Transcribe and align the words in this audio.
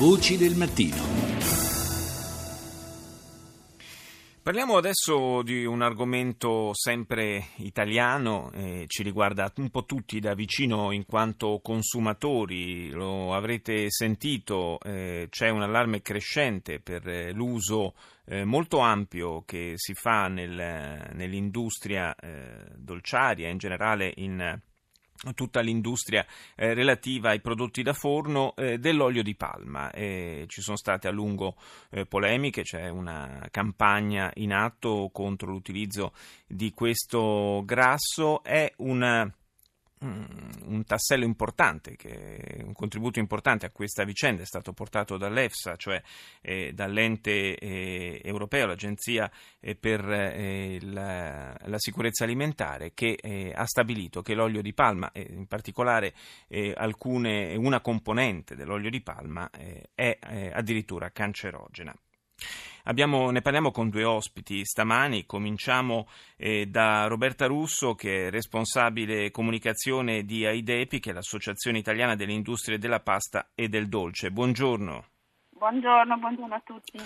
Voci 0.00 0.38
del 0.38 0.54
mattino. 0.54 0.96
Parliamo 4.42 4.78
adesso 4.78 5.42
di 5.42 5.66
un 5.66 5.82
argomento 5.82 6.70
sempre 6.72 7.48
italiano, 7.56 8.50
eh, 8.54 8.84
ci 8.86 9.02
riguarda 9.02 9.52
un 9.56 9.68
po' 9.68 9.84
tutti 9.84 10.18
da 10.18 10.32
vicino 10.32 10.90
in 10.92 11.04
quanto 11.04 11.60
consumatori, 11.62 12.88
lo 12.88 13.34
avrete 13.34 13.90
sentito, 13.90 14.78
eh, 14.80 15.26
c'è 15.28 15.50
un 15.50 15.60
allarme 15.60 16.00
crescente 16.00 16.80
per 16.80 17.06
eh, 17.06 17.32
l'uso 17.32 17.92
eh, 18.24 18.46
molto 18.46 18.78
ampio 18.78 19.42
che 19.44 19.74
si 19.76 19.92
fa 19.92 20.28
nel, 20.28 21.10
nell'industria 21.12 22.14
eh, 22.14 22.70
dolciaria, 22.74 23.50
in 23.50 23.58
generale 23.58 24.14
in 24.16 24.62
tutta 25.34 25.60
l'industria 25.60 26.24
eh, 26.54 26.74
relativa 26.74 27.30
ai 27.30 27.40
prodotti 27.40 27.82
da 27.82 27.92
forno 27.92 28.54
eh, 28.56 28.78
dell'olio 28.78 29.22
di 29.22 29.34
palma. 29.34 29.90
Eh, 29.90 30.44
ci 30.48 30.62
sono 30.62 30.76
state 30.76 31.08
a 31.08 31.10
lungo 31.10 31.56
eh, 31.90 32.06
polemiche, 32.06 32.62
c'è 32.62 32.88
una 32.88 33.46
campagna 33.50 34.30
in 34.36 34.52
atto 34.52 35.10
contro 35.12 35.50
l'utilizzo 35.50 36.12
di 36.46 36.72
questo 36.72 37.62
grasso, 37.64 38.42
è 38.42 38.72
una 38.78 39.30
un 40.02 40.82
tassello 40.86 41.24
importante, 41.24 41.96
un 42.64 42.72
contributo 42.72 43.18
importante 43.18 43.66
a 43.66 43.70
questa 43.70 44.04
vicenda 44.04 44.42
è 44.42 44.46
stato 44.46 44.72
portato 44.72 45.18
dall'EFSA, 45.18 45.76
cioè 45.76 46.00
eh, 46.40 46.72
dall'ente 46.72 47.56
eh, 47.56 48.20
europeo, 48.24 48.66
l'Agenzia 48.66 49.30
eh, 49.60 49.74
per 49.74 50.08
eh, 50.08 50.78
la, 50.82 51.54
la, 51.64 51.78
sicurezza 51.78 52.24
alimentare, 52.24 52.92
che 52.94 53.18
eh, 53.20 53.52
ha 53.54 53.66
stabilito 53.66 54.22
che 54.22 54.34
l'olio 54.34 54.62
di 54.62 54.72
palma, 54.72 55.10
in 55.14 55.46
particolare 55.46 56.14
eh, 56.48 56.72
alcune, 56.74 57.54
una 57.56 57.80
componente 57.80 58.56
dell'olio 58.56 58.90
di 58.90 59.02
palma, 59.02 59.50
è 59.50 60.18
addirittura 60.52 61.10
cancerogena. 61.10 61.94
Abbiamo, 62.84 63.30
ne 63.30 63.42
parliamo 63.42 63.70
con 63.70 63.90
due 63.90 64.04
ospiti 64.04 64.64
stamani, 64.64 65.26
cominciamo 65.26 66.08
eh, 66.36 66.66
da 66.66 67.06
Roberta 67.06 67.46
Russo 67.46 67.94
che 67.94 68.26
è 68.26 68.30
responsabile 68.30 69.30
comunicazione 69.30 70.24
di 70.24 70.46
AIDEPI, 70.46 70.98
che 70.98 71.10
è 71.10 71.12
l'Associazione 71.12 71.78
Italiana 71.78 72.14
delle 72.14 72.32
Industrie 72.32 72.78
della 72.78 73.00
Pasta 73.00 73.50
e 73.54 73.68
del 73.68 73.88
Dolce. 73.88 74.30
Buongiorno. 74.30 75.04
Buongiorno, 75.50 76.16
buongiorno 76.16 76.54
a 76.54 76.62
tutti. 76.64 76.98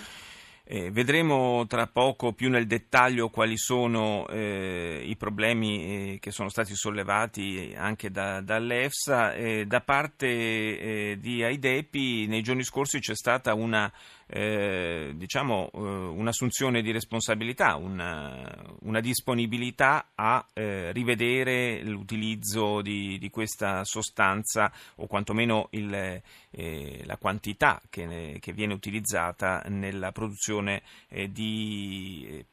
Eh, 0.67 0.89
vedremo 0.89 1.67
tra 1.67 1.85
poco 1.85 2.33
più 2.33 2.49
nel 2.49 2.65
dettaglio 2.65 3.29
quali 3.29 3.55
sono 3.55 4.27
eh, 4.29 5.03
i 5.05 5.15
problemi 5.15 6.13
eh, 6.13 6.17
che 6.19 6.31
sono 6.31 6.49
stati 6.49 6.73
sollevati 6.73 7.75
anche 7.77 8.09
da, 8.09 8.41
dall'EFSA. 8.41 9.35
Eh, 9.35 9.65
da 9.67 9.81
parte 9.81 10.25
eh, 10.27 11.17
di 11.19 11.43
AIDEPI 11.43 12.25
nei 12.25 12.41
giorni 12.41 12.63
scorsi 12.63 12.97
c'è 12.97 13.13
stata 13.13 13.53
una 13.53 13.91
eh, 14.27 15.13
diciamo, 15.15 15.69
eh, 15.73 15.77
un'assunzione 15.77 16.81
di 16.81 16.91
responsabilità, 16.91 17.75
una, 17.75 18.51
una 18.81 18.99
disponibilità 18.99 20.11
a 20.15 20.45
eh, 20.53 20.91
rivedere 20.91 21.83
l'utilizzo 21.83 22.81
di, 22.81 23.17
di, 23.19 23.29
questa 23.29 23.83
sostanza 23.83 24.71
o 24.95 25.07
quantomeno 25.07 25.67
il, 25.71 26.21
eh, 26.49 27.01
la 27.05 27.17
quantità 27.17 27.81
che, 27.89 28.37
che, 28.39 28.53
viene 28.53 28.73
utilizzata 28.73 29.61
nella 29.67 30.11
produzione 30.11 30.81
eh, 31.09 31.31
di 31.31 32.43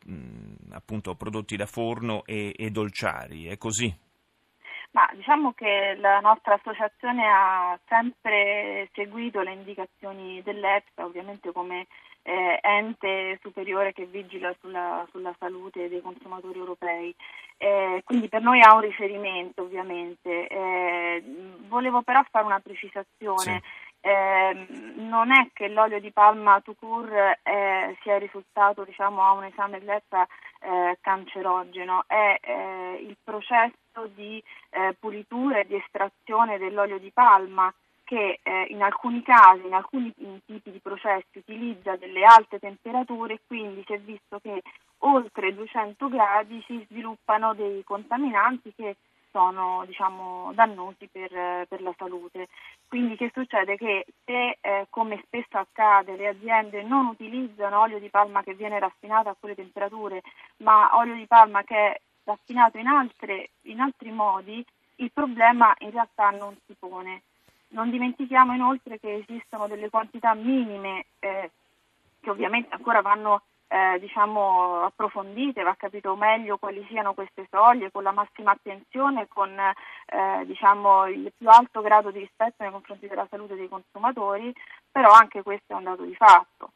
appunto, 0.70 1.14
prodotti 1.14 1.56
da 1.56 1.66
forno 1.66 2.24
e, 2.26 2.54
e 2.56 2.70
dolciari. 2.70 3.46
È 3.46 3.56
così? 3.56 3.94
Ma 4.92 5.08
diciamo 5.14 5.52
che 5.52 5.96
la 5.98 6.20
nostra 6.20 6.54
associazione 6.54 7.26
ha 7.26 7.78
sempre 7.88 8.90
seguito 8.92 9.40
le 9.40 9.52
indicazioni 9.52 10.42
dell'EFSA, 10.42 11.04
ovviamente 11.06 11.50
come 11.50 11.86
eh, 12.22 12.58
ente 12.60 13.38
superiore 13.40 13.94
che 13.94 14.04
vigila 14.04 14.54
sulla, 14.60 15.06
sulla, 15.10 15.34
salute 15.38 15.88
dei 15.88 16.02
consumatori 16.02 16.58
europei. 16.58 17.14
Eh, 17.56 18.02
quindi 18.04 18.28
per 18.28 18.42
noi 18.42 18.60
ha 18.60 18.74
un 18.74 18.80
riferimento 18.80 19.62
ovviamente. 19.62 20.46
Eh, 20.46 21.22
volevo 21.68 22.02
però 22.02 22.22
fare 22.30 22.44
una 22.44 22.60
precisazione. 22.60 23.62
Sì. 23.62 23.90
Eh, 24.04 24.66
non 24.96 25.30
è 25.32 25.48
che 25.52 25.68
l'olio 25.68 26.00
di 26.00 26.10
palma 26.10 26.60
to 26.60 26.74
cure 26.74 27.38
eh, 27.44 27.96
sia 28.02 28.18
risultato 28.18 28.84
diciamo, 28.84 29.22
a 29.22 29.32
un 29.32 29.44
esame 29.44 29.78
dell'EFSA 29.78 30.26
eh, 30.60 30.98
cancerogeno, 31.00 32.04
è 32.08 32.36
eh, 32.42 32.98
il 33.00 33.16
processo 33.22 33.81
di 34.14 34.42
eh, 34.70 34.94
pulitura 34.98 35.60
e 35.60 35.66
di 35.66 35.76
estrazione 35.76 36.58
dell'olio 36.58 36.98
di 36.98 37.10
palma 37.10 37.72
che 38.04 38.40
eh, 38.42 38.66
in 38.68 38.82
alcuni 38.82 39.22
casi, 39.22 39.66
in 39.66 39.74
alcuni 39.74 40.12
tipi 40.44 40.70
di 40.70 40.80
processi 40.80 41.38
utilizza 41.38 41.96
delle 41.96 42.24
alte 42.24 42.58
temperature 42.58 43.34
e 43.34 43.40
quindi 43.46 43.82
si 43.86 43.94
è 43.94 43.98
visto 43.98 44.38
che 44.40 44.62
oltre 44.98 45.54
200 45.54 46.08
gradi 46.08 46.62
si 46.66 46.84
sviluppano 46.90 47.54
dei 47.54 47.82
contaminanti 47.84 48.72
che 48.74 48.96
sono 49.30 49.82
diciamo, 49.86 50.52
dannosi 50.52 51.08
per, 51.10 51.66
per, 51.66 51.80
la 51.80 51.94
salute. 51.96 52.48
Quindi 52.86 53.16
che 53.16 53.30
succede? 53.32 53.76
Che 53.76 54.04
se 54.24 54.58
eh, 54.60 54.86
come 54.90 55.22
spesso 55.24 55.56
accade 55.56 56.16
le 56.16 56.28
aziende 56.28 56.82
non 56.82 57.06
utilizzano 57.06 57.80
olio 57.80 57.98
di 57.98 58.10
palma 58.10 58.42
che 58.42 58.52
viene 58.54 58.78
raffinato 58.78 59.30
a 59.30 59.36
quelle 59.38 59.54
temperature, 59.54 60.20
ma 60.58 60.96
olio 60.98 61.14
di 61.14 61.26
palma 61.26 61.62
che 61.62 61.76
è 61.76 62.00
raffinato 62.24 62.78
in, 62.78 62.86
altre, 62.86 63.50
in 63.62 63.80
altri 63.80 64.10
modi, 64.10 64.64
il 64.96 65.10
problema 65.12 65.74
in 65.78 65.90
realtà 65.90 66.30
non 66.30 66.56
si 66.66 66.74
pone. 66.78 67.22
Non 67.68 67.90
dimentichiamo 67.90 68.52
inoltre 68.52 68.98
che 68.98 69.24
esistono 69.26 69.66
delle 69.66 69.88
quantità 69.88 70.34
minime 70.34 71.06
eh, 71.20 71.50
che 72.20 72.30
ovviamente 72.30 72.74
ancora 72.74 73.00
vanno 73.00 73.42
eh, 73.72 73.98
diciamo, 73.98 74.82
approfondite, 74.84 75.62
va 75.62 75.74
capito 75.76 76.14
meglio 76.14 76.58
quali 76.58 76.84
siano 76.90 77.14
queste 77.14 77.46
soglie 77.50 77.90
con 77.90 78.02
la 78.02 78.12
massima 78.12 78.50
attenzione, 78.50 79.28
con 79.28 79.48
eh, 79.58 80.44
diciamo, 80.44 81.06
il 81.06 81.32
più 81.36 81.48
alto 81.48 81.80
grado 81.80 82.10
di 82.10 82.18
rispetto 82.18 82.62
nei 82.62 82.70
confronti 82.70 83.08
della 83.08 83.26
salute 83.30 83.54
dei 83.54 83.68
consumatori, 83.68 84.54
però 84.90 85.12
anche 85.12 85.42
questo 85.42 85.72
è 85.72 85.76
un 85.76 85.84
dato 85.84 86.02
di 86.02 86.14
fatto. 86.14 86.72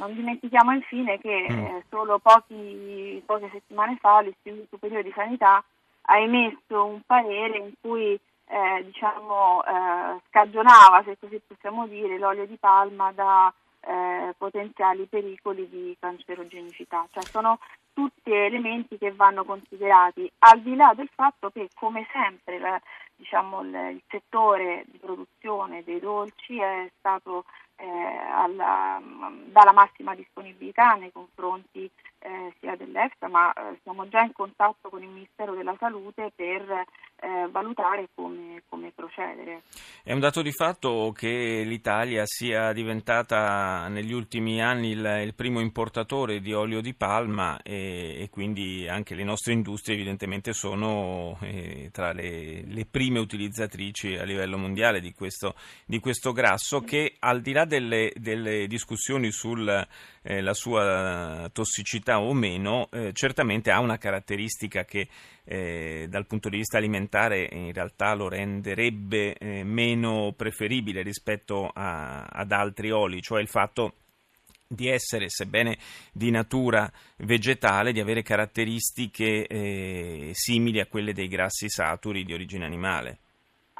Non 0.00 0.14
dimentichiamo 0.14 0.72
infine 0.72 1.18
che 1.18 1.46
mm. 1.50 1.58
eh, 1.58 1.84
solo 1.90 2.18
pochi, 2.18 3.22
poche 3.26 3.50
settimane 3.52 3.98
fa 4.00 4.22
l'Istituto 4.22 4.66
Superiore 4.70 5.02
di 5.02 5.12
Sanità 5.14 5.62
ha 6.02 6.18
emesso 6.18 6.84
un 6.86 7.02
parere 7.04 7.58
in 7.58 7.72
cui 7.78 8.18
eh, 8.46 8.84
diciamo, 8.84 9.62
eh, 9.62 10.20
scagionava, 10.28 11.02
se 11.04 11.18
così 11.20 11.38
possiamo 11.46 11.86
dire, 11.86 12.18
l'olio 12.18 12.46
di 12.46 12.56
palma 12.56 13.12
da 13.12 13.52
eh, 13.80 14.34
potenziali 14.38 15.04
pericoli 15.04 15.68
di 15.68 15.94
cancerogenicità, 16.00 17.06
cioè 17.10 17.22
sono 17.24 17.58
tutti 17.92 18.32
elementi 18.32 18.96
che 18.96 19.12
vanno 19.12 19.44
considerati 19.44 20.30
al 20.38 20.60
di 20.60 20.74
là 20.76 20.94
del 20.96 21.10
fatto 21.14 21.50
che 21.50 21.68
come 21.74 22.06
sempre 22.10 22.58
la, 22.58 22.80
diciamo, 23.20 23.60
il, 23.60 23.74
il, 23.92 24.02
settore 24.08 24.84
di 24.88 24.98
produzione 24.98 25.84
dei 25.84 26.00
dolci 26.00 26.58
è 26.58 26.90
stato 26.98 27.44
eh, 27.76 27.86
alla, 27.86 29.00
dalla 29.46 29.72
massima 29.72 30.14
disponibilità 30.14 30.94
nei 30.94 31.12
confronti 31.12 31.90
eh, 32.20 32.54
sia 32.60 32.76
dell'EFSA 32.76 33.28
ma 33.28 33.52
eh, 33.52 33.78
siamo 33.82 34.08
già 34.08 34.20
in 34.20 34.32
contatto 34.32 34.90
con 34.90 35.02
il 35.02 35.08
Ministero 35.08 35.54
della 35.54 35.74
Salute 35.78 36.30
per 36.34 36.84
eh, 37.20 37.48
valutare 37.50 38.08
come, 38.14 38.62
come, 38.68 38.92
procedere. 38.94 39.62
È 40.02 40.12
un 40.12 40.20
dato 40.20 40.42
di 40.42 40.52
fatto 40.52 41.12
che 41.14 41.62
l'Italia 41.64 42.22
sia 42.26 42.72
diventata 42.72 43.88
negli 43.88 44.12
ultimi 44.12 44.62
anni 44.62 44.90
il, 44.90 45.22
il 45.24 45.34
primo 45.34 45.60
importatore 45.60 46.40
di 46.40 46.52
olio 46.52 46.80
di 46.80 46.94
palma 46.94 47.60
e, 47.62 48.22
e, 48.22 48.28
quindi 48.30 48.86
anche 48.88 49.14
le 49.14 49.24
nostre 49.24 49.52
industrie 49.52 49.96
evidentemente 49.96 50.52
sono 50.52 51.38
eh, 51.42 51.88
tra 51.92 52.12
le, 52.12 52.62
le, 52.66 52.86
prime 52.86 53.09
utilizzatrici 53.18 54.16
a 54.16 54.22
livello 54.22 54.56
mondiale 54.56 55.00
di 55.00 55.12
questo, 55.12 55.54
di 55.84 55.98
questo 55.98 56.32
grasso 56.32 56.80
che 56.80 57.16
al 57.18 57.40
di 57.40 57.52
là 57.52 57.64
delle, 57.64 58.12
delle 58.16 58.66
discussioni 58.66 59.32
sulla 59.32 59.86
eh, 60.22 60.54
sua 60.54 61.48
tossicità 61.52 62.20
o 62.20 62.32
meno, 62.32 62.88
eh, 62.92 63.12
certamente 63.12 63.70
ha 63.70 63.80
una 63.80 63.98
caratteristica 63.98 64.84
che 64.84 65.08
eh, 65.44 66.06
dal 66.08 66.26
punto 66.26 66.48
di 66.48 66.58
vista 66.58 66.76
alimentare 66.76 67.48
in 67.50 67.72
realtà 67.72 68.14
lo 68.14 68.28
renderebbe 68.28 69.34
eh, 69.34 69.64
meno 69.64 70.32
preferibile 70.36 71.02
rispetto 71.02 71.70
a, 71.72 72.26
ad 72.26 72.52
altri 72.52 72.90
oli, 72.90 73.20
cioè 73.20 73.40
il 73.40 73.48
fatto 73.48 73.94
di 74.72 74.88
essere, 74.88 75.28
sebbene 75.28 75.76
di 76.12 76.30
natura 76.30 76.88
vegetale, 77.18 77.90
di 77.90 77.98
avere 77.98 78.22
caratteristiche 78.22 79.46
eh, 79.46 80.30
simili 80.32 80.78
a 80.78 80.86
quelle 80.86 81.12
dei 81.12 81.26
grassi 81.26 81.68
saturi 81.68 82.22
di 82.24 82.32
origine 82.32 82.66
animale. 82.66 83.18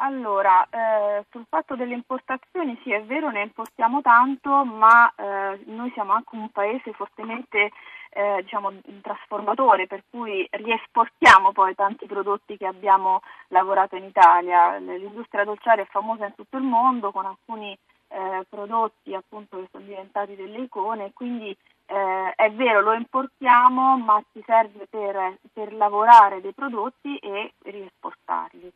Allora, 0.02 0.66
eh, 0.68 1.24
sul 1.30 1.44
fatto 1.48 1.76
delle 1.76 1.94
importazioni 1.94 2.76
sì 2.82 2.90
è 2.90 3.02
vero, 3.04 3.30
ne 3.30 3.42
importiamo 3.42 4.00
tanto, 4.00 4.64
ma 4.64 5.12
eh, 5.14 5.60
noi 5.66 5.90
siamo 5.92 6.12
anche 6.12 6.34
un 6.34 6.48
paese 6.48 6.92
fortemente 6.92 7.70
eh, 8.10 8.40
diciamo, 8.42 8.72
trasformatore, 9.02 9.86
per 9.86 10.02
cui 10.10 10.44
riesportiamo 10.50 11.52
poi 11.52 11.74
tanti 11.76 12.06
prodotti 12.06 12.56
che 12.56 12.66
abbiamo 12.66 13.20
lavorato 13.48 13.94
in 13.94 14.04
Italia. 14.04 14.76
L'industria 14.78 15.44
dolciaria 15.44 15.84
è 15.84 15.88
famosa 15.88 16.26
in 16.26 16.34
tutto 16.34 16.56
il 16.56 16.64
mondo 16.64 17.12
con 17.12 17.26
alcuni 17.26 17.78
eh, 18.10 18.44
prodotti 18.48 19.14
appunto 19.14 19.58
che 19.58 19.68
sono 19.70 19.84
diventati 19.84 20.34
delle 20.34 20.58
icone, 20.58 21.12
quindi 21.12 21.56
eh, 21.86 22.32
è 22.34 22.50
vero 22.52 22.80
lo 22.80 22.92
importiamo 22.92 23.96
ma 23.98 24.22
ci 24.32 24.42
serve 24.44 24.86
per, 24.88 25.38
per 25.52 25.72
lavorare 25.72 26.40
dei 26.40 26.52
prodotti 26.52 27.16
e 27.16 27.54
riesportarli. 27.62 28.72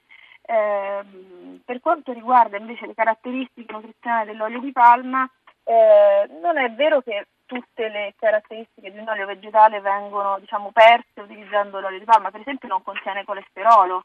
Eh, 0.47 1.05
per 1.65 1.81
quanto 1.81 2.13
riguarda 2.13 2.59
invece 2.59 2.87
le 2.87 2.95
caratteristiche 2.95 3.73
nutrizionali 3.73 4.27
dell'olio 4.27 4.61
di 4.61 4.73
palma, 4.73 5.29
eh, 5.65 6.29
non 6.43 6.59
è 6.59 6.71
vero 6.73 7.01
che 7.01 7.27
tutte 7.47 7.89
le 7.89 8.15
caratteristiche 8.19 8.91
di 8.91 8.99
un 8.99 9.09
olio 9.09 9.27
vegetale 9.27 9.81
vengono 9.81 10.39
diciamo, 10.39 10.71
perse 10.73 11.21
utilizzando 11.21 11.81
l'olio 11.81 11.99
di 11.99 12.05
palma, 12.05 12.31
per 12.31 12.41
esempio 12.41 12.69
non 12.69 12.83
contiene 12.83 13.25
colesterolo, 13.25 14.05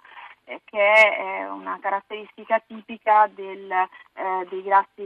che 0.65 1.15
è 1.15 1.49
una 1.49 1.77
caratteristica 1.79 2.61
tipica 2.65 3.29
del, 3.33 3.71
eh, 3.71 4.47
dei 4.49 4.63
grassi 4.63 5.05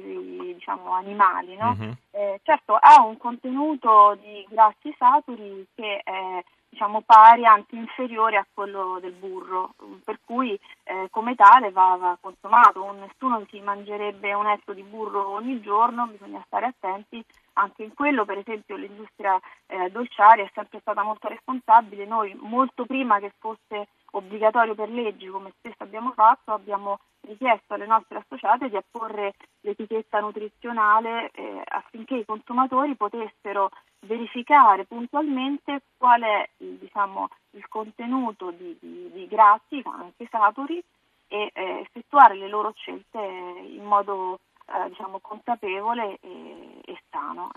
diciamo, 0.55 0.91
animali. 0.91 1.55
No? 1.55 1.75
Uh-huh. 1.77 1.93
Eh, 2.11 2.39
certo 2.43 2.77
ha 2.79 3.03
un 3.03 3.17
contenuto 3.17 4.17
di 4.21 4.45
grassi 4.49 4.93
saturi 4.97 5.65
che 5.75 6.01
è 6.03 6.43
diciamo, 6.73 7.01
pari, 7.01 7.45
anzi 7.45 7.75
inferiore 7.75 8.37
a 8.37 8.45
quello 8.51 8.97
del 8.99 9.13
burro, 9.13 9.75
per 10.03 10.19
cui 10.25 10.59
eh, 10.83 11.07
come 11.11 11.35
tale 11.35 11.71
va, 11.71 11.95
va, 11.99 12.17
consumato. 12.19 12.91
Nessuno 12.93 13.45
si 13.49 13.59
mangerebbe 13.59 14.33
un 14.33 14.47
etto 14.47 14.73
di 14.73 14.81
burro 14.81 15.29
ogni 15.29 15.61
giorno, 15.61 16.07
bisogna 16.07 16.43
stare 16.47 16.65
attenti 16.65 17.23
anche 17.53 17.83
in 17.83 17.93
quello, 17.93 18.25
per 18.25 18.39
esempio 18.39 18.75
l'industria 18.75 19.39
eh, 19.67 19.91
dolciaria 19.91 20.43
è 20.43 20.51
sempre 20.53 20.79
stata 20.79 21.03
molto 21.03 21.27
responsabile, 21.27 22.05
noi 22.05 22.35
molto 22.41 22.85
prima 22.85 23.19
che 23.19 23.31
fosse 23.37 23.87
obbligatorio 24.15 24.75
per 24.75 24.89
legge, 24.89 25.29
come 25.29 25.53
spesso 25.57 25.83
abbiamo 25.83 26.11
fatto, 26.11 26.51
abbiamo 26.51 26.99
richiesto 27.21 27.73
alle 27.73 27.85
nostre 27.85 28.17
associate 28.17 28.69
di 28.69 28.75
apporre 28.75 29.33
l'etichetta 29.61 30.19
nutrizionale 30.19 31.31
eh, 31.31 31.61
affinché 31.65 32.15
i 32.15 32.25
consumatori 32.25 32.95
potessero 32.95 33.69
verificare 34.01 34.85
puntualmente 34.85 35.81
qual 35.97 36.21
è 36.21 36.49
diciamo, 36.57 37.29
il 37.51 37.67
contenuto 37.67 38.51
di, 38.51 38.77
di, 38.79 39.09
di 39.11 39.27
grassi, 39.27 39.81
anche 39.83 40.27
saturi, 40.29 40.83
e 41.27 41.49
eh, 41.53 41.79
effettuare 41.79 42.35
le 42.35 42.47
loro 42.47 42.73
scelte 42.75 43.17
in 43.17 43.83
modo 43.83 44.39
eh, 44.67 44.89
diciamo, 44.89 45.19
consapevole 45.19 46.19
e, 46.21 46.81
e 46.85 47.01
sano. 47.09 47.49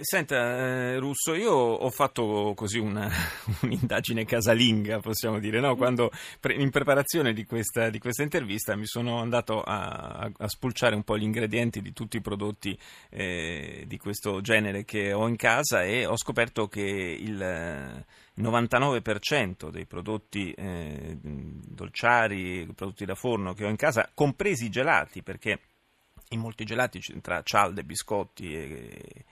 Senta, 0.00 0.36
eh, 0.36 0.98
Russo, 0.98 1.34
io 1.34 1.52
ho 1.52 1.90
fatto 1.90 2.52
così 2.54 2.78
una, 2.78 3.10
un'indagine 3.62 4.24
casalinga, 4.24 5.00
possiamo 5.00 5.38
dire, 5.38 5.60
no? 5.60 5.76
quando 5.76 6.10
in 6.56 6.70
preparazione 6.70 7.32
di 7.32 7.44
questa, 7.44 7.90
di 7.90 7.98
questa, 7.98 8.22
intervista 8.22 8.76
mi 8.76 8.86
sono 8.86 9.20
andato 9.20 9.62
a, 9.62 10.30
a, 10.36 10.48
spulciare 10.48 10.94
un 10.94 11.02
po' 11.02 11.18
gli 11.18 11.22
ingredienti 11.22 11.80
di 11.80 11.92
tutti 11.92 12.16
i 12.16 12.20
prodotti 12.20 12.78
eh, 13.10 13.84
di 13.86 13.98
questo 13.98 14.40
genere 14.40 14.84
che 14.84 15.12
ho 15.12 15.26
in 15.26 15.36
casa 15.36 15.82
e 15.82 16.06
ho 16.06 16.16
scoperto 16.16 16.68
che 16.68 16.80
il 16.80 18.04
99% 18.38 19.70
dei 19.70 19.86
prodotti 19.86 20.52
eh, 20.52 21.18
dolciari, 21.20 22.70
prodotti 22.74 23.04
da 23.04 23.14
forno 23.14 23.52
che 23.52 23.64
ho 23.64 23.68
in 23.68 23.76
casa, 23.76 24.10
compresi 24.14 24.66
i 24.66 24.70
gelati, 24.70 25.22
perché 25.22 25.58
in 26.30 26.40
molti 26.40 26.64
gelati 26.64 27.00
tra 27.20 27.42
cialde, 27.42 27.84
biscotti, 27.84 28.54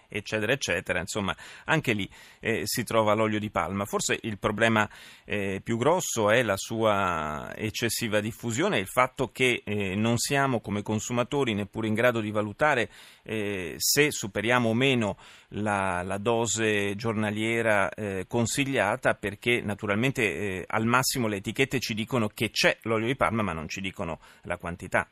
eccetera, 0.08 0.52
eccetera, 0.52 1.00
insomma, 1.00 1.36
anche 1.64 1.92
lì 1.92 2.08
eh, 2.40 2.62
si 2.64 2.84
trova 2.84 3.14
l'olio 3.14 3.38
di 3.38 3.50
palma. 3.50 3.84
Forse 3.84 4.18
il 4.22 4.38
problema 4.38 4.88
eh, 5.24 5.60
più 5.62 5.76
grosso 5.76 6.30
è 6.30 6.42
la 6.42 6.56
sua 6.56 7.52
eccessiva 7.56 8.20
diffusione 8.20 8.78
il 8.78 8.88
fatto 8.88 9.30
che 9.30 9.62
eh, 9.64 9.94
non 9.94 10.16
siamo 10.18 10.60
come 10.60 10.82
consumatori 10.82 11.54
neppure 11.54 11.86
in 11.86 11.94
grado 11.94 12.20
di 12.20 12.30
valutare 12.30 12.90
eh, 13.22 13.74
se 13.76 14.10
superiamo 14.10 14.70
o 14.70 14.74
meno 14.74 15.16
la, 15.50 16.02
la 16.02 16.18
dose 16.18 16.94
giornaliera 16.96 17.88
eh, 17.90 18.24
consigliata, 18.26 19.14
perché 19.14 19.60
naturalmente 19.60 20.22
eh, 20.22 20.64
al 20.66 20.86
massimo 20.86 21.26
le 21.26 21.36
etichette 21.36 21.80
ci 21.80 21.94
dicono 21.94 22.28
che 22.28 22.50
c'è 22.50 22.78
l'olio 22.82 23.06
di 23.06 23.16
palma, 23.16 23.42
ma 23.42 23.52
non 23.52 23.68
ci 23.68 23.80
dicono 23.80 24.20
la 24.42 24.56
quantità. 24.56 25.08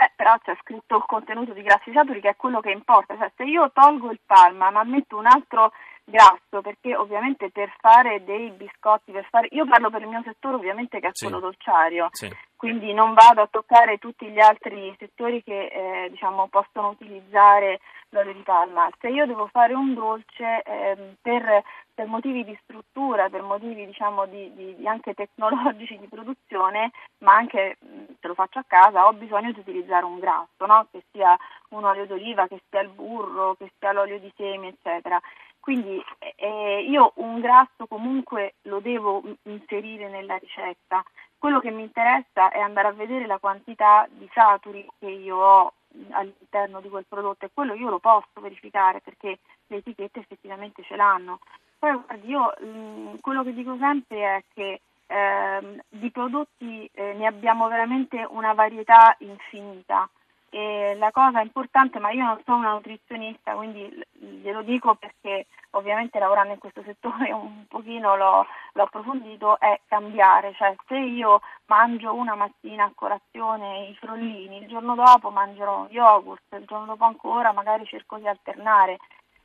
Eh, 0.00 0.10
però 0.16 0.34
c'è 0.38 0.56
scritto 0.62 0.96
il 0.96 1.04
contenuto 1.06 1.52
di 1.52 1.60
grassi 1.60 1.92
saturi 1.92 2.22
che 2.22 2.30
è 2.30 2.36
quello 2.36 2.60
che 2.60 2.70
importa, 2.70 3.18
cioè 3.18 3.30
se 3.36 3.44
io 3.44 3.70
tolgo 3.70 4.10
il 4.10 4.20
palma 4.24 4.70
ma 4.70 4.82
metto 4.82 5.18
un 5.18 5.26
altro 5.26 5.72
grasso, 6.04 6.62
perché 6.62 6.96
ovviamente 6.96 7.50
per 7.50 7.70
fare 7.78 8.24
dei 8.24 8.48
biscotti, 8.50 9.12
per 9.12 9.26
fare... 9.28 9.48
io 9.50 9.66
parlo 9.66 9.90
per 9.90 10.00
il 10.00 10.08
mio 10.08 10.22
settore 10.24 10.56
ovviamente 10.56 11.00
che 11.00 11.08
è 11.08 11.10
sì. 11.12 11.26
quello 11.26 11.38
dolciario, 11.40 12.08
sì. 12.12 12.34
quindi 12.56 12.94
non 12.94 13.12
vado 13.12 13.42
a 13.42 13.48
toccare 13.50 13.98
tutti 13.98 14.26
gli 14.26 14.40
altri 14.40 14.94
settori 14.98 15.42
che 15.42 15.66
eh, 15.66 16.08
diciamo, 16.08 16.48
possono 16.48 16.88
utilizzare 16.88 17.80
l'olio 18.08 18.32
di 18.32 18.42
palma. 18.42 18.88
Se 18.98 19.08
io 19.08 19.26
devo 19.26 19.48
fare 19.48 19.74
un 19.74 19.92
dolce 19.92 20.62
eh, 20.62 21.14
per 21.20 21.62
per 22.00 22.08
motivi 22.08 22.44
di 22.44 22.58
struttura, 22.62 23.28
per 23.28 23.42
motivi 23.42 23.84
diciamo, 23.84 24.24
di, 24.24 24.50
di, 24.54 24.74
di 24.74 24.88
anche 24.88 25.12
tecnologici 25.12 25.98
di 25.98 26.06
produzione, 26.08 26.92
ma 27.18 27.34
anche 27.34 27.76
se 28.20 28.28
lo 28.28 28.34
faccio 28.34 28.58
a 28.58 28.64
casa, 28.66 29.06
ho 29.06 29.12
bisogno 29.12 29.52
di 29.52 29.60
utilizzare 29.60 30.04
un 30.04 30.18
grasso, 30.18 30.66
no? 30.66 30.86
che 30.90 31.02
sia 31.10 31.36
un 31.70 31.84
olio 31.84 32.06
d'oliva, 32.06 32.46
che 32.46 32.60
sia 32.68 32.80
il 32.80 32.88
burro, 32.88 33.54
che 33.54 33.72
sia 33.78 33.92
l'olio 33.92 34.18
di 34.18 34.32
semi, 34.36 34.68
eccetera. 34.68 35.20
Quindi 35.58 36.02
eh, 36.36 36.86
io 36.88 37.12
un 37.16 37.40
grasso 37.40 37.86
comunque 37.86 38.54
lo 38.62 38.80
devo 38.80 39.22
inserire 39.42 40.08
nella 40.08 40.36
ricetta. 40.36 41.04
Quello 41.38 41.60
che 41.60 41.70
mi 41.70 41.82
interessa 41.82 42.50
è 42.50 42.60
andare 42.60 42.88
a 42.88 42.92
vedere 42.92 43.26
la 43.26 43.38
quantità 43.38 44.06
di 44.10 44.28
saturi 44.32 44.86
che 44.98 45.06
io 45.06 45.36
ho 45.36 45.72
all'interno 46.10 46.80
di 46.80 46.88
quel 46.88 47.04
prodotto 47.06 47.44
e 47.44 47.50
quello 47.52 47.74
io 47.74 47.90
lo 47.90 47.98
posso 47.98 48.40
verificare 48.40 49.00
perché 49.00 49.38
le 49.66 49.76
etichette 49.76 50.20
effettivamente 50.20 50.82
ce 50.82 50.96
l'hanno. 50.96 51.40
Poi 51.78 51.92
guardi, 51.92 52.28
io 52.28 52.52
mh, 52.58 52.66
mm, 52.66 53.14
quello 53.20 53.42
che 53.42 53.54
dico 53.54 53.76
sempre 53.78 54.36
è 54.36 54.44
che 54.52 54.80
eh, 55.10 55.82
di 55.88 56.10
prodotti 56.12 56.88
eh, 56.94 57.14
ne 57.14 57.26
abbiamo 57.26 57.66
veramente 57.66 58.24
una 58.30 58.52
varietà 58.52 59.14
infinita. 59.18 60.08
E 60.52 60.96
la 60.98 61.12
cosa 61.12 61.40
importante, 61.40 62.00
ma 62.00 62.10
io 62.10 62.24
non 62.24 62.40
sono 62.44 62.58
una 62.58 62.72
nutrizionista, 62.72 63.54
quindi 63.54 63.88
glielo 64.10 64.62
dico 64.62 64.96
perché 64.96 65.46
ovviamente 65.70 66.18
lavorando 66.18 66.54
in 66.54 66.58
questo 66.58 66.82
settore 66.84 67.30
un 67.32 67.66
pochino 67.68 68.16
l'ho, 68.16 68.46
l'ho 68.72 68.82
approfondito, 68.82 69.58
è 69.60 69.80
cambiare, 69.86 70.52
cioè 70.54 70.74
se 70.88 70.96
io 70.96 71.40
mangio 71.66 72.14
una 72.14 72.34
mattina 72.34 72.84
a 72.84 72.92
colazione 72.94 73.86
i 73.86 73.94
frollini, 73.94 74.62
il 74.62 74.68
giorno 74.68 74.96
dopo 74.96 75.30
mangerò 75.30 75.86
yogurt, 75.88 76.42
il 76.52 76.64
giorno 76.66 76.86
dopo 76.86 77.04
ancora 77.04 77.52
magari 77.52 77.84
cerco 77.86 78.16
di 78.18 78.26
alternare 78.26 78.98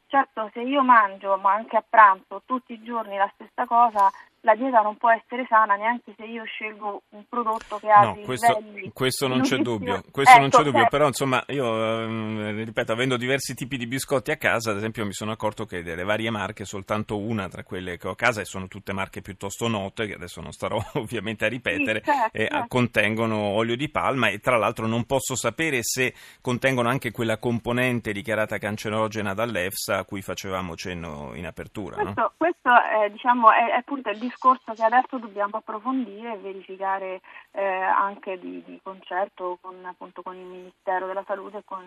Certo, 0.07 0.49
se 0.53 0.61
io 0.61 0.83
mangio, 0.83 1.35
ma 1.37 1.53
anche 1.53 1.77
a 1.77 1.83
pranzo, 1.87 2.43
tutti 2.45 2.73
i 2.73 2.83
giorni 2.83 3.17
la 3.17 3.29
stessa 3.33 3.65
cosa, 3.65 4.11
la 4.45 4.55
dieta 4.55 4.81
non 4.81 4.95
può 4.95 5.09
essere 5.09 5.45
sana 5.49 5.73
neanche 5.75 6.13
se 6.15 6.23
io 6.23 6.43
scelgo 6.43 7.01
un 7.09 7.23
prodotto 7.27 7.79
che 7.79 7.89
ha 7.89 8.03
no, 8.03 8.15
questo, 8.23 8.61
questo 8.93 9.27
non 9.27 9.41
c'è 9.41 9.57
dubbio, 9.57 10.03
questo 10.11 10.33
ecco, 10.33 10.41
non 10.41 10.49
c'è 10.51 10.57
dubbio, 10.57 10.81
certo. 10.81 10.89
però 10.89 11.07
insomma 11.07 11.43
io 11.47 11.65
eh, 11.65 12.63
ripeto, 12.63 12.91
avendo 12.91 13.17
diversi 13.17 13.55
tipi 13.55 13.75
di 13.75 13.87
biscotti 13.87 14.29
a 14.29 14.37
casa, 14.37 14.69
ad 14.69 14.77
esempio 14.77 15.03
mi 15.03 15.13
sono 15.13 15.31
accorto 15.31 15.65
che 15.65 15.81
delle 15.81 16.03
varie 16.03 16.29
marche, 16.29 16.63
soltanto 16.63 17.17
una 17.17 17.47
tra 17.47 17.63
quelle 17.63 17.97
che 17.97 18.07
ho 18.07 18.11
a 18.11 18.15
casa 18.15 18.41
e 18.41 18.45
sono 18.45 18.67
tutte 18.67 18.93
marche 18.93 19.21
piuttosto 19.21 19.67
note, 19.67 20.05
che 20.05 20.13
adesso 20.13 20.41
non 20.41 20.51
starò 20.51 20.77
ovviamente 20.93 21.45
a 21.45 21.49
ripetere, 21.49 22.03
sì, 22.03 22.11
certo, 22.11 22.37
eh, 22.37 22.47
certo. 22.47 22.67
contengono 22.67 23.35
olio 23.35 23.75
di 23.75 23.89
palma 23.89 24.27
e 24.27 24.37
tra 24.37 24.57
l'altro 24.57 24.85
non 24.85 25.05
posso 25.05 25.35
sapere 25.35 25.79
se 25.81 26.13
contengono 26.39 26.87
anche 26.87 27.09
quella 27.09 27.39
componente 27.39 28.11
dichiarata 28.11 28.59
cancerogena 28.59 29.33
dall'EFSA 29.33 29.97
a 29.97 30.05
cui 30.05 30.21
facevamo 30.21 30.75
cenno 30.75 31.31
in 31.33 31.47
apertura. 31.47 31.95
Questo, 31.95 32.21
no? 32.21 32.33
questo 32.37 32.69
è, 32.69 33.09
diciamo, 33.09 33.51
è, 33.51 33.71
è 33.71 33.77
appunto 33.77 34.11
il 34.11 34.19
discorso 34.19 34.33
discorso 34.35 34.73
che 34.73 34.83
adesso 34.83 35.17
dobbiamo 35.17 35.57
approfondire 35.57 36.33
e 36.33 36.37
verificare 36.37 37.21
eh, 37.51 37.63
anche 37.63 38.37
di, 38.37 38.61
di 38.65 38.79
concerto 38.83 39.57
con, 39.61 39.83
appunto, 39.85 40.21
con, 40.21 40.35
il 40.35 40.45
Ministero 40.45 41.07
della 41.07 41.23
Salute 41.25 41.59
e 41.59 41.63
con 41.63 41.83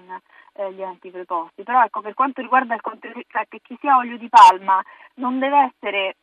eh, 0.54 0.72
gli 0.72 0.80
enti 0.80 1.10
preposti. 1.10 1.62
Però 1.62 1.82
ecco, 1.82 2.00
per 2.00 2.14
quanto 2.14 2.40
riguarda 2.40 2.74
il 2.74 2.80
contenuto, 2.80 3.20
cioè 3.28 3.46
che 3.48 3.60
ci 3.62 3.76
sia 3.78 3.98
olio 3.98 4.16
di 4.16 4.28
palma 4.28 4.82
non 5.14 5.38
deve 5.38 5.70
essere 5.70 6.16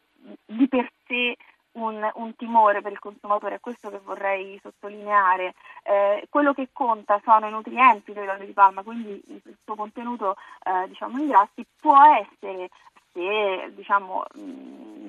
di 0.45 0.67
per 0.67 0.91
sé 1.05 1.37
un, 1.73 2.09
un, 2.15 2.35
timore 2.35 2.81
per 2.81 2.93
il 2.93 2.99
consumatore, 2.99 3.55
è 3.55 3.59
questo 3.59 3.91
che 3.91 3.99
vorrei 4.03 4.59
sottolineare. 4.63 5.53
Eh, 5.83 6.25
quello 6.29 6.53
che 6.53 6.69
conta 6.73 7.21
sono 7.23 7.47
i 7.47 7.51
nutrienti 7.51 8.13
dell'olio 8.13 8.45
di 8.45 8.53
palma, 8.53 8.81
quindi 8.81 9.21
il 9.27 9.57
suo 9.63 9.75
contenuto 9.75 10.35
eh, 10.63 10.87
diciamo, 10.87 11.19
in 11.19 11.27
grassi 11.27 11.65
può 11.79 11.97
essere 12.19 12.69
se 13.15 13.71
diciamo, 13.73 14.25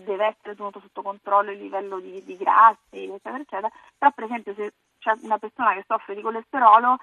deve 0.07 0.27
essere 0.27 0.57
tenuto 0.57 0.81
sotto 0.81 1.03
controllo 1.03 1.51
il 1.51 1.59
livello 1.59 2.01
di, 2.01 2.23
di 2.25 2.37
grassi, 2.37 3.05
eccetera, 3.05 3.39
eccetera, 3.39 3.71
però 3.99 4.11
per 4.13 4.25
esempio 4.25 4.55
se 4.55 4.73
c'è 4.99 5.13
una 5.23 5.39
persona 5.39 5.75
che 5.75 5.85
soffre 5.87 6.15
di 6.15 6.23
colesterolo 6.23 6.99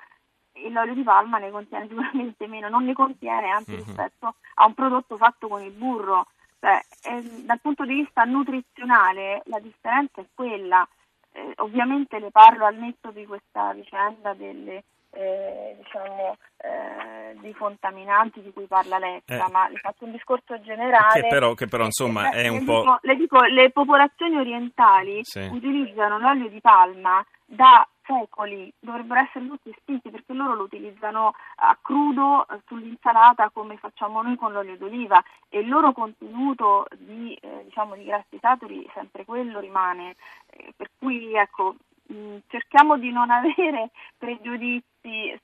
l'olio 0.69 0.93
di 0.93 1.03
palma 1.03 1.37
ne 1.37 1.51
contiene 1.51 1.87
sicuramente 1.89 2.47
meno, 2.47 2.69
non 2.69 2.85
ne 2.85 2.93
contiene 2.93 3.49
anzi 3.49 3.71
mm-hmm. 3.71 3.83
rispetto 3.83 4.35
a 4.55 4.65
un 4.65 4.73
prodotto 4.73 5.17
fatto 5.17 5.47
con 5.47 5.61
il 5.61 5.71
burro. 5.71 6.27
Cioè, 6.59 6.81
eh, 7.03 7.21
dal 7.43 7.59
punto 7.59 7.83
di 7.85 7.95
vista 7.95 8.23
nutrizionale 8.23 9.41
la 9.45 9.59
differenza 9.59 10.21
è 10.21 10.25
quella. 10.33 10.87
Eh, 11.31 11.53
ovviamente 11.57 12.19
le 12.19 12.31
parlo 12.31 12.65
al 12.65 12.75
netto 12.75 13.11
di 13.11 13.25
questa 13.25 13.73
vicenda 13.73 14.33
delle 14.33 14.83
eh, 15.13 15.75
diciamo, 15.77 16.37
eh, 16.57 17.37
di 17.39 17.53
contaminanti 17.53 18.41
di 18.41 18.51
cui 18.51 18.65
parla 18.65 18.97
Letta, 18.97 19.45
eh, 19.45 19.51
ma 19.51 19.69
le 19.69 19.77
faccio 19.77 20.05
un 20.05 20.11
discorso 20.11 20.59
generale. 20.61 21.21
Che 21.21 21.27
però, 21.27 21.53
che 21.53 21.67
però 21.67 21.85
insomma 21.85 22.31
è 22.31 22.47
un 22.47 22.59
le 22.59 22.63
po'... 22.65 22.79
Dico, 22.79 22.99
le 23.01 23.15
dico, 23.15 23.41
le 23.43 23.69
popolazioni 23.71 24.35
orientali 24.37 25.19
sì. 25.23 25.49
utilizzano 25.51 26.19
l'olio 26.19 26.49
di 26.49 26.59
palma 26.59 27.23
da 27.45 27.87
secoli, 28.05 28.71
dovrebbero 28.79 29.21
essere 29.21 29.47
tutti 29.47 29.69
estinti 29.69 30.09
perché 30.09 30.33
loro 30.33 30.55
lo 30.55 30.63
utilizzano 30.63 31.33
a 31.55 31.77
crudo 31.81 32.45
sull'insalata 32.67 33.49
come 33.51 33.77
facciamo 33.77 34.21
noi 34.21 34.35
con 34.35 34.51
l'olio 34.51 34.77
d'oliva 34.77 35.23
e 35.49 35.59
il 35.59 35.69
loro 35.69 35.93
contenuto 35.93 36.85
di, 36.97 37.33
eh, 37.41 37.63
diciamo, 37.65 37.95
di 37.95 38.03
grassi 38.03 38.37
saturi 38.39 38.89
sempre 38.93 39.25
quello 39.25 39.59
rimane. 39.59 40.15
Eh, 40.49 40.73
per 40.75 40.89
cui 40.99 41.33
ecco, 41.35 41.75
mh, 42.07 42.37
cerchiamo 42.47 42.97
di 42.97 43.11
non 43.11 43.29
avere 43.31 43.91
pregiudizi. 44.17 44.91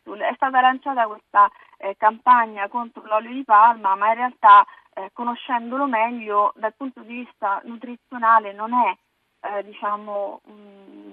Sul... 0.04 0.20
È 0.20 0.34
stata 0.36 0.62
lanciata 0.62 1.08
questa 1.08 1.50
eh, 1.78 1.96
campagna 1.98 2.68
contro 2.68 3.04
l'olio 3.06 3.34
di 3.34 3.44
palma, 3.44 3.96
ma 3.96 4.10
in 4.10 4.16
realtà 4.16 4.66
eh, 4.94 5.10
conoscendolo 5.14 5.86
meglio 5.86 6.54
dal 6.56 6.74
punto 6.76 7.02
di 7.02 7.24
vista 7.24 7.62
nutrizionale 7.66 8.54
non 8.54 8.74
è 8.74 8.98
eh, 9.42 9.64
diciamo, 9.64 10.42
mh, 10.46 11.12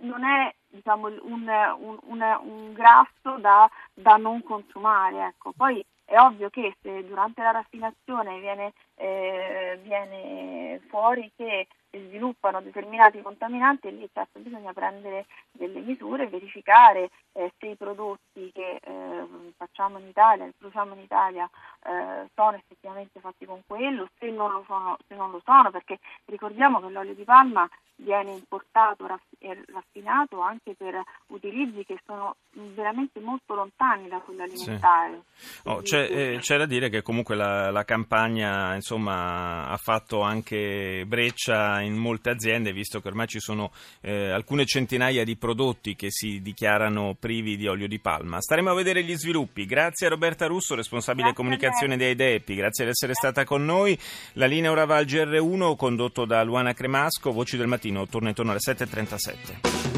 non 0.00 0.24
è 0.24 0.54
diciamo, 0.68 1.06
un, 1.06 1.18
un, 1.22 2.00
un, 2.06 2.38
un, 2.42 2.72
grasso 2.72 3.38
da, 3.38 3.68
da 3.94 4.16
non 4.16 4.42
consumare. 4.42 5.26
Ecco. 5.28 5.52
Poi 5.56 5.84
è 6.04 6.18
ovvio 6.18 6.50
che 6.50 6.76
se 6.82 7.06
durante 7.06 7.42
la 7.42 7.50
raffinazione 7.50 8.40
viene, 8.40 8.72
eh, 8.96 9.78
viene 9.82 10.80
fuori 10.88 11.30
che 11.36 11.66
sviluppano 12.06 12.60
determinati 12.60 13.20
contaminanti 13.22 13.88
e 13.88 13.90
lì 13.90 14.08
certo 14.12 14.38
bisogna 14.38 14.72
prendere 14.72 15.26
delle 15.50 15.80
misure, 15.80 16.28
verificare 16.28 17.10
eh, 17.32 17.52
se 17.58 17.66
i 17.66 17.76
prodotti 17.76 18.50
che 18.52 18.80
eh, 18.82 19.26
facciamo 19.56 19.98
in 19.98 20.06
Italia, 20.06 20.50
produciamo 20.56 20.94
in 20.94 21.00
Italia 21.00 21.48
eh, 21.84 22.28
sono 22.34 22.56
effettivamente 22.56 23.20
fatti 23.20 23.44
con 23.46 23.62
quello, 23.66 24.08
se 24.18 24.30
non, 24.30 24.52
lo 24.52 24.64
sono, 24.66 24.96
se 25.06 25.14
non 25.14 25.30
lo 25.30 25.40
sono, 25.44 25.70
perché 25.70 25.98
ricordiamo 26.26 26.80
che 26.80 26.88
l'olio 26.88 27.14
di 27.14 27.24
palma 27.24 27.68
viene 27.98 28.32
importato 28.32 29.06
e 29.38 29.64
raffinato 29.72 30.40
anche 30.40 30.74
per 30.76 31.00
utilizzi 31.28 31.84
che 31.84 31.98
sono 32.04 32.36
veramente 32.52 33.20
molto 33.20 33.54
lontani 33.54 34.08
da 34.08 34.18
quello 34.18 34.42
alimentare. 34.42 35.22
Sì. 35.34 35.60
Oh, 35.64 35.80
c'è, 35.82 36.08
eh, 36.10 36.38
c'è, 36.38 36.58
da 36.58 36.66
dire 36.66 36.88
che 36.88 37.02
comunque 37.02 37.34
la, 37.34 37.70
la 37.70 37.84
campagna 37.84 38.74
insomma, 38.74 39.68
ha 39.68 39.76
fatto 39.76 40.22
anche 40.22 41.04
breccia 41.06 41.80
in 41.80 41.96
molte 41.96 42.30
aziende, 42.30 42.72
visto 42.72 43.00
che 43.00 43.08
ormai 43.08 43.26
ci 43.26 43.40
sono 43.40 43.72
eh, 44.00 44.30
alcune 44.30 44.64
centinaia 44.64 45.24
di 45.24 45.36
prodotti 45.36 45.94
che 45.94 46.10
si 46.10 46.40
dichiarano 46.40 47.16
privi 47.18 47.56
di 47.56 47.66
olio 47.66 47.88
di 47.88 47.98
palma. 47.98 48.40
Staremo 48.40 48.70
a 48.70 48.74
vedere 48.74 49.02
gli 49.02 49.16
sviluppi. 49.16 49.66
Grazie 49.66 50.06
a 50.06 50.10
Roberta 50.10 50.46
Russo, 50.46 50.74
responsabile 50.74 51.32
Grazie 51.32 51.44
comunicazione 51.44 51.96
dei 51.96 52.14
DEPI, 52.14 52.54
grazie 52.54 52.84
di 52.84 52.90
essere 52.90 53.14
stata 53.14 53.44
con 53.44 53.64
noi. 53.64 53.98
La 54.34 54.46
linea 54.46 54.70
ora 54.70 54.84
va 54.84 54.96
al 54.96 55.04
GR1 55.04 55.76
condotto 55.76 56.24
da 56.24 56.42
Luana 56.42 56.72
Cremasco, 56.72 57.32
Voci 57.32 57.56
del 57.56 57.66
Mattino, 57.88 58.06
torna 58.06 58.28
intorno 58.28 58.50
alle 58.50 58.60
7.37. 58.60 59.97